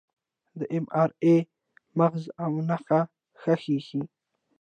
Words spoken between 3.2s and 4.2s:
ښه ښيي.